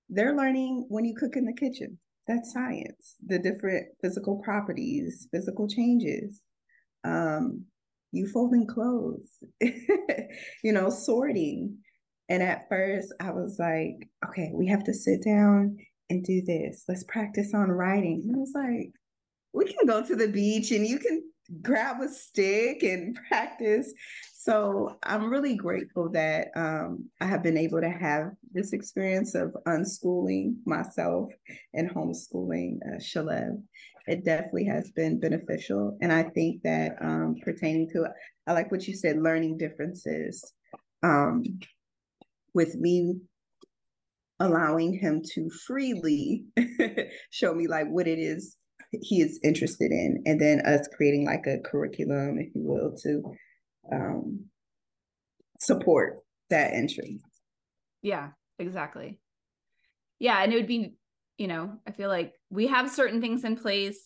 [0.10, 1.98] they're learning when you cook in the kitchen.
[2.28, 6.42] That's science, the different physical properties, physical changes.
[7.04, 7.66] Um,
[8.12, 9.30] you folding clothes,
[9.62, 11.78] you know, sorting.
[12.28, 15.78] And at first, I was like, okay, we have to sit down
[16.12, 16.84] and do this.
[16.88, 18.24] Let's practice on writing.
[18.28, 18.92] And I was like,
[19.54, 21.24] we can go to the beach and you can
[21.62, 23.94] grab a stick and practice.
[24.36, 29.56] So I'm really grateful that um, I have been able to have this experience of
[29.68, 31.32] unschooling myself
[31.74, 33.62] and homeschooling uh, Shalev.
[34.08, 35.98] It definitely has been beneficial.
[36.02, 38.08] And I think that um, pertaining to,
[38.48, 40.54] I like what you said, learning differences.
[41.04, 41.44] Um,
[42.54, 43.16] with me
[44.42, 46.46] allowing him to freely
[47.30, 48.58] show me like what it is
[48.92, 53.24] he is interested in and then us creating like a curriculum if you will to
[53.92, 54.46] um,
[55.60, 57.20] support that entry.
[58.02, 59.20] Yeah, exactly.
[60.20, 60.96] Yeah, and it would be,
[61.38, 64.00] you know, I feel like we have certain things in place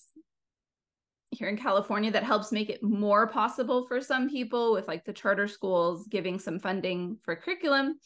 [1.31, 5.11] here in California that helps make it more possible for some people with like the
[5.11, 7.99] charter schools giving some funding for curriculum.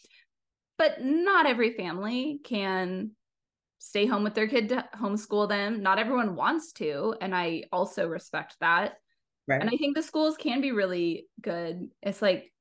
[0.80, 3.12] But not every family can
[3.78, 5.84] stay home with their kid to homeschool them.
[5.84, 7.14] Not everyone wants to.
[7.22, 8.94] And I also respect that.
[9.48, 9.62] Right.
[9.62, 11.90] And I think the schools can be really good.
[12.02, 12.52] It's like,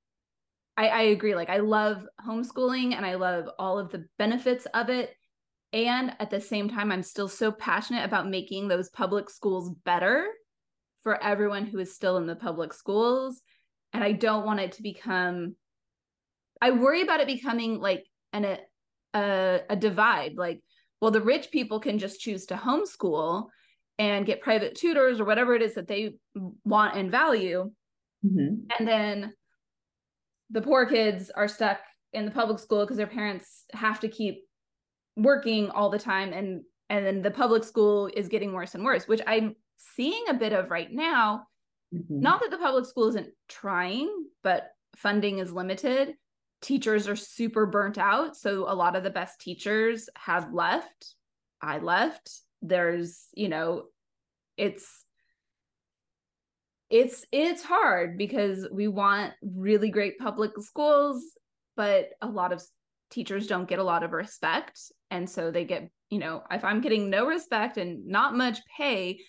[0.76, 1.34] I, I agree.
[1.34, 5.14] Like, I love homeschooling and I love all of the benefits of it.
[5.72, 10.26] And at the same time, I'm still so passionate about making those public schools better
[11.02, 13.42] for everyone who is still in the public schools.
[13.92, 15.54] And I don't want it to become,
[16.60, 18.58] I worry about it becoming like an, a,
[19.14, 20.36] a, a divide.
[20.36, 20.62] Like,
[21.00, 23.46] well, the rich people can just choose to homeschool
[23.98, 26.14] and get private tutors or whatever it is that they
[26.64, 27.70] want and value.
[28.24, 28.54] Mm-hmm.
[28.78, 29.32] And then
[30.50, 31.78] the poor kids are stuck
[32.12, 34.44] in the public school because their parents have to keep
[35.16, 39.06] working all the time and and then the public school is getting worse and worse
[39.08, 41.42] which i'm seeing a bit of right now
[41.94, 42.20] mm-hmm.
[42.20, 44.08] not that the public school isn't trying
[44.42, 46.14] but funding is limited
[46.60, 48.36] teachers are super burnt out.
[48.36, 51.14] So a lot of the best teachers have left.
[51.62, 52.30] I left.
[52.62, 53.84] There's you know
[54.56, 55.04] it's
[56.90, 61.22] it's it's hard because we want really great public schools
[61.76, 62.62] but a lot of
[63.10, 64.80] teachers don't get a lot of respect.
[65.10, 69.20] And so they get you know if i'm getting no respect and not much pay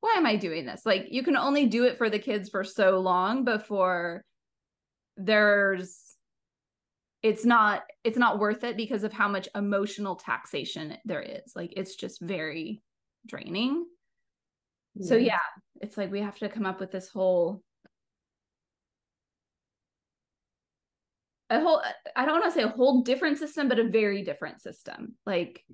[0.00, 0.86] why am i doing this?
[0.86, 4.24] Like you can only do it for the kids for so long before
[5.16, 6.09] there's
[7.22, 11.52] it's not it's not worth it because of how much emotional taxation there is.
[11.54, 12.82] Like it's just very
[13.26, 13.84] draining.
[15.00, 15.38] So yeah.
[15.80, 17.62] it's like we have to come up with this whole
[21.48, 21.82] a whole
[22.16, 25.14] i don't want to say a whole different system but a very different system.
[25.26, 25.64] Like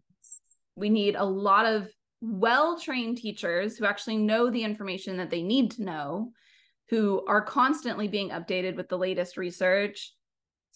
[0.74, 1.88] we need a lot of
[2.20, 6.32] well-trained teachers who actually know the information that they need to know
[6.88, 10.12] who are constantly being updated with the latest research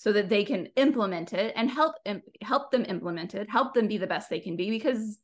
[0.00, 1.94] so that they can implement it and help
[2.40, 5.18] help them implement it help them be the best they can be because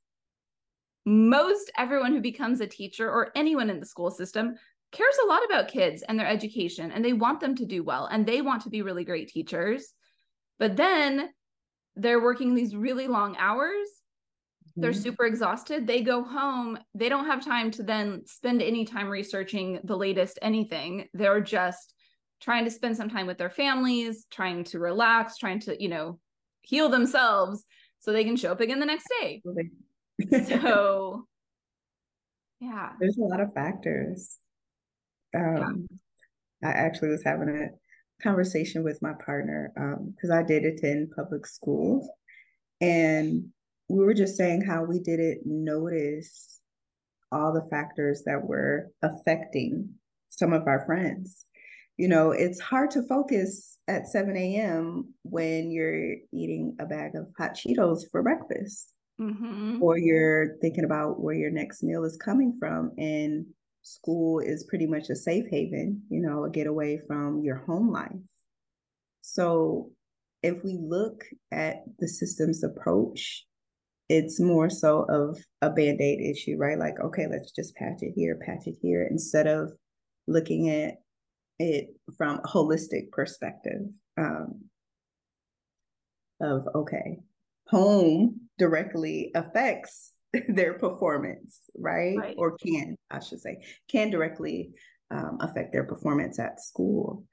[1.07, 4.55] most everyone who becomes a teacher or anyone in the school system
[4.93, 8.05] cares a lot about kids and their education and they want them to do well
[8.05, 9.95] and they want to be really great teachers.
[10.59, 11.31] But then
[11.95, 13.89] they're working these really long hours.
[14.77, 15.01] They're mm-hmm.
[15.01, 15.87] super exhausted.
[15.87, 16.79] They go home.
[16.95, 21.09] They don't have time to then spend any time researching the latest anything.
[21.15, 21.95] They're just
[22.41, 26.19] trying to spend some time with their families, trying to relax, trying to, you know,
[26.63, 27.65] heal themselves
[28.01, 29.43] so they can show up again the next day.
[30.47, 31.27] so,
[32.61, 32.91] yeah.
[33.01, 34.39] There's a lot of factors.
[35.35, 35.87] Um,
[36.63, 36.69] yeah.
[36.69, 39.73] I actually was having a conversation with my partner
[40.15, 42.09] because um, I did attend public school,
[42.81, 43.47] and
[43.89, 46.61] we were just saying how we didn't notice
[47.33, 49.91] all the factors that were affecting
[50.31, 51.46] some of our friends.
[51.97, 55.15] You know, it's hard to focus at 7 a.m.
[55.23, 59.83] when you're eating a bag of hot Cheetos for breakfast, mm-hmm.
[59.83, 62.93] or you're thinking about where your next meal is coming from.
[62.99, 63.47] And
[63.83, 68.13] school is pretty much a safe haven, you know, a getaway from your home life.
[69.23, 69.91] So
[70.43, 73.47] if we look at the system's approach,
[74.09, 76.79] it's more so of a band aid issue, right?
[76.79, 79.73] Like, okay, let's just patch it here, patch it here, instead of
[80.29, 80.95] looking at
[81.59, 83.83] it from a holistic perspective
[84.17, 84.65] um,
[86.41, 87.19] of, okay,
[87.69, 90.13] home directly affects
[90.49, 92.17] their performance, right?
[92.17, 92.35] right?
[92.39, 94.71] Or can, I should say, can directly
[95.11, 97.25] um, affect their performance at school.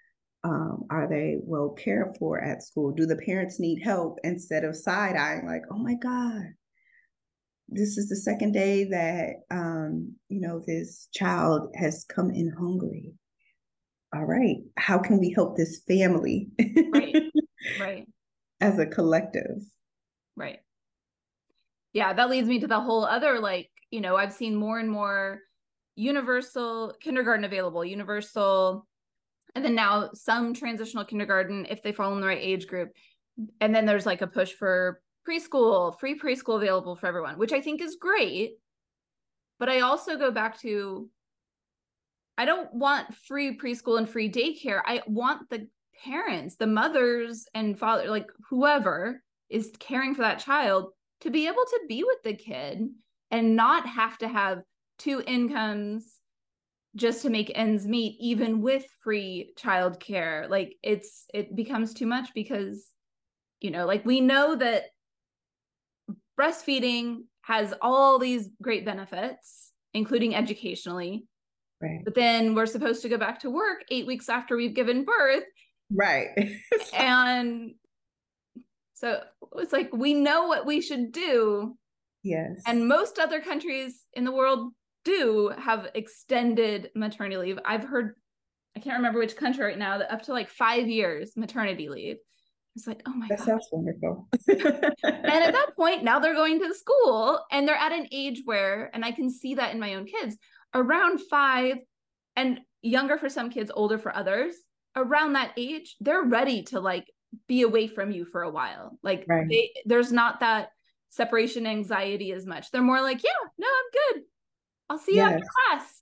[0.43, 2.91] Um, are they well cared for at school?
[2.91, 6.43] Do the parents need help instead of side eyeing, like, oh my God,
[7.69, 13.13] this is the second day that, um, you know, this child has come in hungry.
[14.13, 16.49] All right, how can we help this family?
[16.91, 17.15] right,
[17.79, 18.07] right.
[18.61, 19.61] As a collective.
[20.35, 20.59] Right
[21.93, 24.89] yeah, that leads me to the whole other like, you know, I've seen more and
[24.89, 25.39] more
[25.95, 28.87] universal kindergarten available, universal,
[29.53, 32.91] and then now some transitional kindergarten if they fall in the right age group.
[33.61, 37.61] And then there's like a push for preschool, free preschool available for everyone, which I
[37.61, 38.53] think is great.
[39.59, 41.09] But I also go back to
[42.37, 44.81] I don't want free preschool and free daycare.
[44.85, 45.67] I want the
[46.03, 50.89] parents, the mothers and father, like whoever is caring for that child
[51.21, 52.81] to be able to be with the kid
[53.31, 54.59] and not have to have
[54.97, 56.19] two incomes
[56.95, 62.29] just to make ends meet even with free childcare like it's it becomes too much
[62.35, 62.91] because
[63.61, 64.83] you know like we know that
[66.39, 71.25] breastfeeding has all these great benefits including educationally
[71.83, 75.05] right but then we're supposed to go back to work 8 weeks after we've given
[75.05, 75.43] birth
[75.91, 76.29] right
[76.93, 77.75] and
[79.03, 79.21] so
[79.57, 81.75] it's like we know what we should do.
[82.23, 82.61] Yes.
[82.65, 84.71] And most other countries in the world
[85.03, 87.59] do have extended maternity leave.
[87.65, 88.15] I've heard
[88.77, 92.15] I can't remember which country right now that up to like 5 years maternity leave.
[92.77, 93.45] It's like, oh my that god.
[93.45, 94.29] sounds wonderful.
[94.47, 98.89] and at that point, now they're going to school and they're at an age where,
[98.93, 100.37] and I can see that in my own kids,
[100.73, 101.77] around five
[102.35, 104.55] and younger for some kids, older for others,
[104.95, 107.05] around that age, they're ready to like
[107.47, 108.97] be away from you for a while.
[109.01, 109.47] Like Right.
[109.49, 110.69] they, there's not that
[111.09, 112.71] separation anxiety as much.
[112.71, 114.23] They're more like, yeah, no, I'm good.
[114.89, 116.01] I'll see you after class.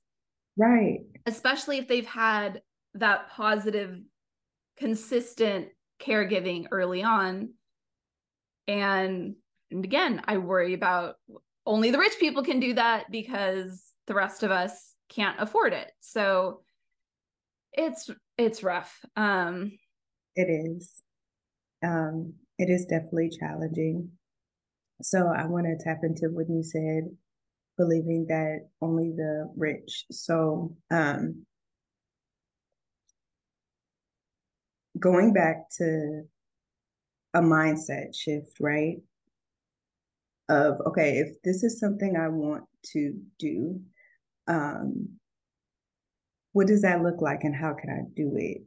[0.57, 0.99] right.
[1.25, 2.61] Especially if they've had
[2.95, 3.99] that positive,
[4.77, 5.67] consistent
[6.01, 7.53] caregiving early on.
[8.67, 9.35] And,
[9.69, 11.15] and again, I worry about
[11.65, 15.91] only the rich people can do that because the rest of us can't afford it.
[15.99, 16.61] So
[17.73, 18.99] it's it's rough.
[19.15, 19.77] Um
[20.35, 21.01] It is.
[21.83, 24.11] Um, it is definitely challenging.
[25.01, 27.09] So I want to tap into what you said,
[27.77, 30.05] believing that only the rich.
[30.11, 31.45] So um,
[34.99, 36.23] going back to
[37.33, 38.97] a mindset shift, right?
[40.49, 43.79] Of okay, if this is something I want to do,
[44.47, 45.09] um,
[46.51, 48.61] what does that look like and how can I do it?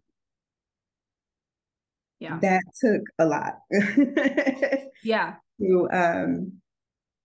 [2.25, 2.39] yeah.
[2.41, 3.55] That took a lot.
[5.03, 5.35] Yeah.
[5.61, 6.53] to um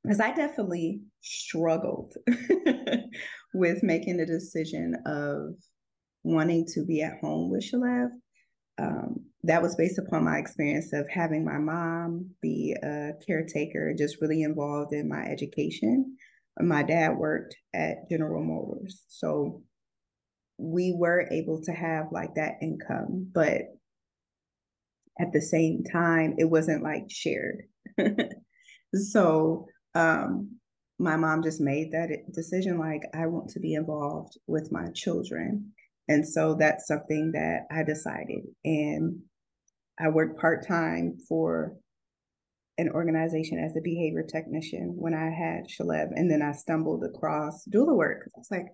[0.04, 2.14] because I definitely struggled
[3.54, 5.56] with making the decision of
[6.24, 8.10] wanting to be at home with Shalev.
[8.78, 14.22] Um, that was based upon my experience of having my mom be a caretaker, just
[14.22, 16.18] really involved in my education.
[16.60, 19.04] My dad worked at General Motors.
[19.08, 19.64] So
[20.58, 23.62] we were able to have like that income, but
[25.20, 27.64] at the same time, it wasn't like shared.
[28.94, 30.60] so um,
[30.98, 35.72] my mom just made that decision like, I want to be involved with my children.
[36.10, 38.44] And so that's something that I decided.
[38.66, 39.22] And
[40.00, 41.76] I worked part time for
[42.80, 46.08] an organization as a behavior technician when I had Shalev.
[46.16, 48.28] And then I stumbled across doula work.
[48.36, 48.66] I was like,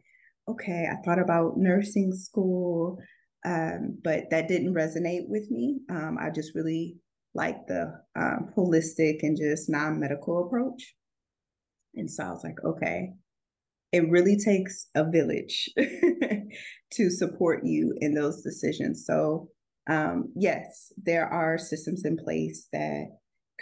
[0.47, 2.99] okay, I thought about nursing school,
[3.43, 5.79] um, but that didn't resonate with me.
[5.89, 6.95] Um, I just really
[7.33, 10.95] like the um, holistic and just non medical approach.
[11.95, 13.09] And so I was like, okay,
[13.96, 15.70] it really takes a village
[16.91, 19.06] to support you in those decisions.
[19.06, 19.48] So,
[19.89, 23.06] um, yes, there are systems in place that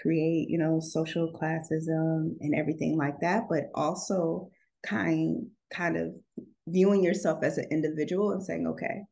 [0.01, 4.49] create, you know, social classism and everything like that, but also
[4.83, 6.15] kind kind of
[6.67, 9.03] viewing yourself as an individual and saying, okay,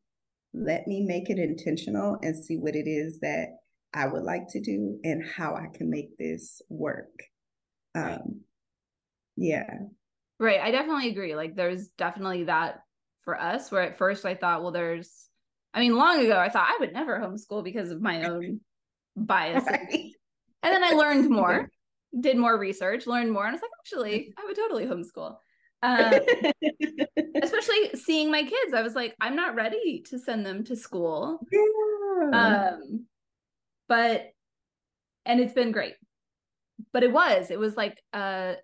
[0.52, 3.46] let me make it intentional and see what it is that
[3.94, 7.12] I would like to do and how I can make this work.
[7.94, 8.40] Um,
[9.36, 9.68] yeah.
[10.42, 10.60] Right.
[10.60, 11.36] I definitely agree.
[11.36, 12.80] Like there's definitely that
[13.24, 15.28] for us where at first I thought, well, there's
[15.72, 18.58] I mean, long ago I thought I would never homeschool because of my own
[19.16, 19.64] bias.
[19.64, 20.10] Right.
[20.64, 21.70] And then I learned more,
[22.18, 25.36] did more research, learned more, and I was like, actually, I would totally homeschool.
[25.84, 26.12] Um,
[27.40, 31.38] especially seeing my kids, I was like, I'm not ready to send them to school.
[31.52, 32.72] yeah.
[32.74, 33.06] Um,
[33.88, 34.32] but
[35.24, 35.94] and it's been great.
[36.92, 38.54] But it was, it was like, uh,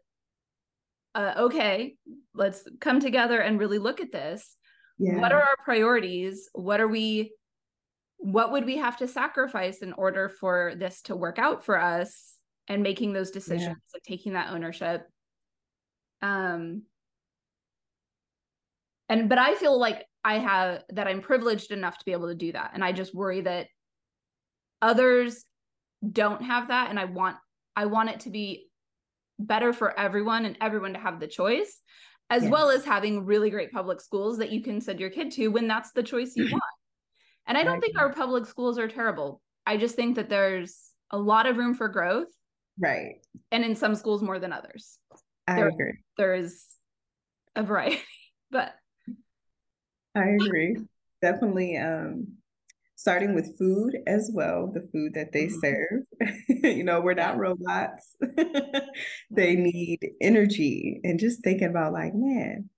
[1.14, 1.96] uh, okay,
[2.34, 4.56] let's come together and really look at this.
[4.98, 5.20] yeah.
[5.20, 6.48] What are our priorities?
[6.52, 7.32] What are we?
[8.18, 12.34] What would we have to sacrifice in order for this to work out for us?
[12.70, 15.02] And making those decisions, like taking that ownership.
[16.20, 16.82] Um,
[19.08, 22.34] and but I feel like I have that I'm privileged enough to be able to
[22.34, 23.68] do that, and I just worry that
[24.82, 25.44] others
[26.06, 27.36] don't have that, and I want
[27.74, 28.67] I want it to be
[29.38, 31.80] better for everyone and everyone to have the choice,
[32.30, 35.48] as well as having really great public schools that you can send your kid to
[35.48, 36.62] when that's the choice you want.
[37.46, 37.82] And I don't Right.
[37.82, 39.40] think our public schools are terrible.
[39.66, 42.28] I just think that there's a lot of room for growth,
[42.78, 43.16] right.
[43.50, 44.98] and in some schools more than others.
[45.46, 45.92] I There- agree.
[46.18, 46.64] There is
[47.56, 48.00] a variety,
[48.50, 48.74] but
[50.14, 50.76] I agree.
[51.22, 52.37] Definitely um
[52.98, 55.60] starting with food as well, the food that they Mhm.
[55.60, 56.02] serve.
[56.48, 58.16] you know, we're not robots.
[59.30, 62.68] they need energy and just thinking about like, man,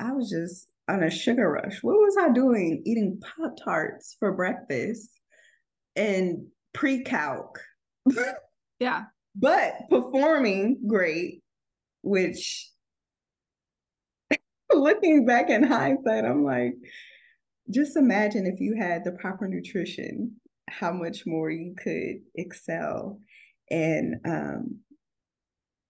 [0.00, 1.82] I was just on a sugar rush.
[1.82, 5.10] What was I doing eating Pop Tarts for breakfast
[5.96, 7.58] and pre-calc,
[8.80, 9.04] yeah,
[9.36, 11.42] but performing great,
[12.02, 12.70] which
[14.72, 16.72] looking back in hindsight, I'm like,
[17.70, 20.36] just imagine if you had the proper nutrition,
[20.68, 23.20] how much more you could excel
[23.70, 24.80] and um,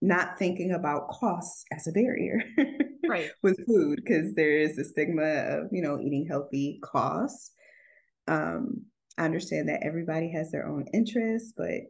[0.01, 2.41] not thinking about costs as a barrier
[3.09, 3.29] right.
[3.43, 7.51] with food because there is a stigma of you know eating healthy costs.
[8.27, 8.85] Um,
[9.17, 11.81] I understand that everybody has their own interests, but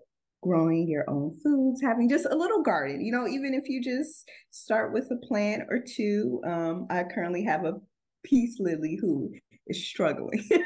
[0.41, 4.27] growing your own foods, having just a little garden, you know, even if you just
[4.51, 6.41] start with a plant or two.
[6.45, 7.75] Um, I currently have a
[8.23, 9.31] peace lily who
[9.67, 10.47] is struggling.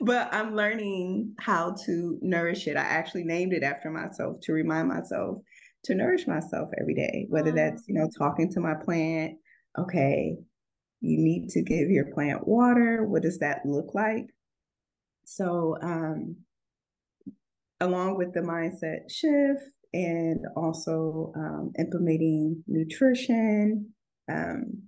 [0.00, 2.76] but I'm learning how to nourish it.
[2.76, 5.38] I actually named it after myself to remind myself
[5.84, 9.34] to nourish myself every day, whether that's, you know, talking to my plant.
[9.78, 10.36] Okay,
[11.00, 13.04] you need to give your plant water.
[13.04, 14.26] What does that look like?
[15.24, 16.36] So, um,
[17.80, 23.92] along with the mindset shift and also um, implementing nutrition,
[24.30, 24.82] um,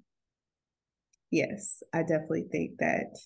[1.30, 3.16] yes, I definitely think that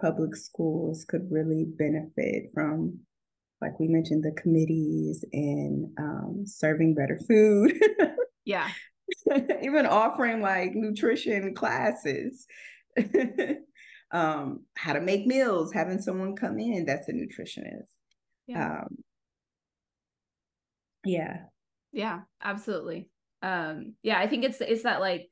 [0.00, 3.00] public schools could really benefit from,
[3.60, 7.72] like we mentioned, the committees and um, serving better food.
[8.44, 8.68] yeah.
[9.62, 12.46] Even offering like nutrition classes.
[14.10, 17.88] um, how to make meals, having someone come in that's a nutritionist.
[18.46, 18.80] Yeah.
[18.80, 18.96] Um,
[21.04, 21.36] yeah.
[21.92, 23.08] Yeah, absolutely.
[23.42, 25.30] Um, yeah, I think it's it's that like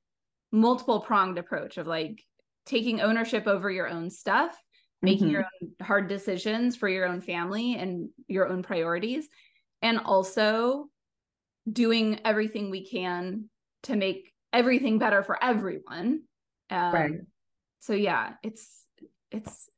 [0.54, 2.22] multiple pronged approach of like
[2.64, 4.56] taking ownership over your own stuff,
[5.02, 5.32] making mm-hmm.
[5.32, 9.28] your own hard decisions for your own family and your own priorities,
[9.82, 10.86] and also
[11.70, 13.50] doing everything we can
[13.82, 16.22] to make everything better for everyone.
[16.70, 17.12] Um, right.
[17.80, 18.86] So yeah, it's
[19.30, 19.68] it's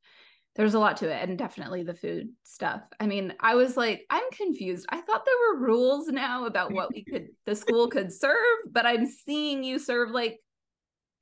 [0.55, 2.81] there's a lot to it and definitely the food stuff.
[2.99, 4.87] I mean, I was like, I'm confused.
[4.89, 8.85] I thought there were rules now about what we could the school could serve, but
[8.85, 10.39] I'm seeing you serve like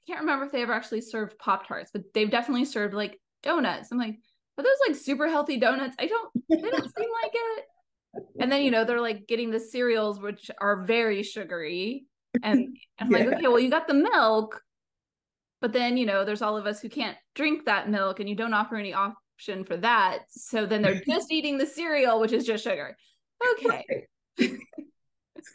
[0.08, 3.92] can't remember if they ever actually served Pop Tarts, but they've definitely served like donuts.
[3.92, 4.18] I'm like,
[4.58, 5.96] are those like super healthy donuts?
[6.00, 7.66] I don't, they don't seem like it.
[8.40, 12.06] And then, you know, they're like getting the cereals, which are very sugary.
[12.44, 13.18] And I'm yeah.
[13.18, 14.62] like, okay, well, you got the milk.
[15.62, 18.36] But then, you know, there's all of us who can't drink that milk and you
[18.36, 20.20] don't offer any option for that.
[20.30, 22.96] So then they're just eating the cereal, which is just sugar.
[23.54, 24.06] Okay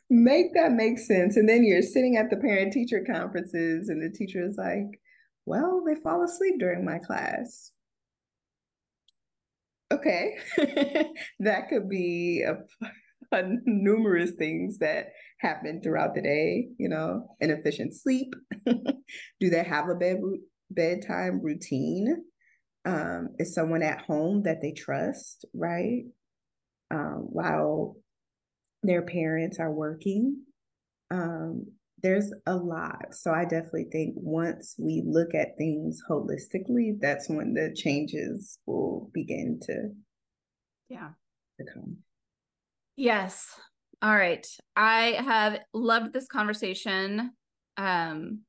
[0.09, 1.37] make that make sense.
[1.37, 5.01] And then you're sitting at the parent teacher conferences, and the teacher is like,
[5.47, 7.73] Well, they fall asleep during my class.
[9.93, 10.37] Okay,
[11.41, 12.87] that could be a,
[13.37, 15.09] a, numerous things that
[15.41, 18.33] happen throughout the day, you know, inefficient sleep.
[18.67, 20.19] Do they have a bed
[20.71, 22.25] bedtime routine?
[22.85, 26.05] Um, is someone at home that they trust, right?
[26.91, 27.97] Um, while
[28.83, 30.37] their parents are working.
[31.11, 31.67] Um,
[32.03, 33.15] there's a lot.
[33.15, 39.11] So I definitely think once we look at things holistically, that's when the changes will
[39.13, 39.91] begin to
[40.89, 41.11] yeah
[41.59, 41.99] to come.
[42.97, 43.49] Yes.
[44.03, 44.47] All right.
[44.77, 47.33] I have loved this conversation.
[47.77, 48.41] Um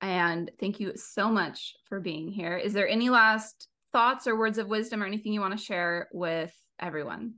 [0.00, 2.56] and thank you so much for being here.
[2.56, 6.08] Is there any last thoughts or words of wisdom or anything you want to share
[6.12, 7.34] with everyone?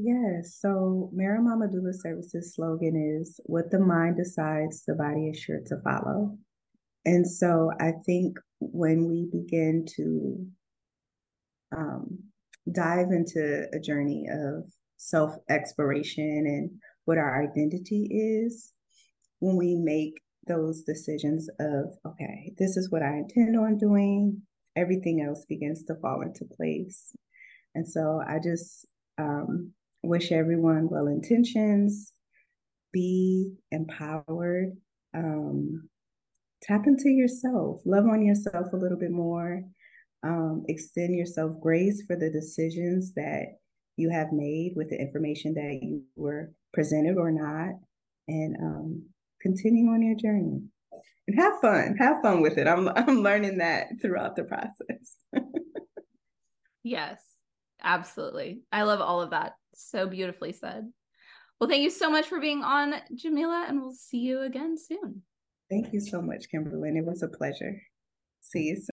[0.00, 0.58] Yes.
[0.60, 5.60] So Mari Mama Doula Services slogan is what the mind decides, the body is sure
[5.66, 6.36] to follow.
[7.04, 10.46] And so I think when we begin to
[11.76, 12.18] um,
[12.70, 14.64] dive into a journey of
[14.98, 16.70] self exploration and
[17.04, 18.72] what our identity is,
[19.40, 24.42] when we make those decisions of, okay, this is what I intend on doing,
[24.76, 27.12] everything else begins to fall into place.
[27.74, 28.86] And so I just
[29.18, 29.72] um,
[30.02, 32.12] wish everyone well intentions,
[32.92, 34.72] be empowered,
[35.14, 35.88] um,
[36.62, 39.62] tap into yourself, love on yourself a little bit more,
[40.22, 43.58] um, extend yourself grace for the decisions that
[43.96, 47.74] you have made with the information that you were presented or not,
[48.28, 49.02] and um,
[49.40, 50.62] continue on your journey.
[51.26, 51.96] And have fun.
[51.98, 52.66] Have fun with it.
[52.66, 55.16] I'm I'm learning that throughout the process.
[56.82, 57.20] yes,
[57.82, 58.60] absolutely.
[58.72, 59.54] I love all of that.
[59.78, 60.92] So beautifully said.
[61.60, 65.22] Well, thank you so much for being on, Jemilla, and we'll see you again soon.
[65.70, 66.90] Thank you so much, Kimberly.
[66.90, 67.80] It was a pleasure.
[68.40, 68.84] See you soon.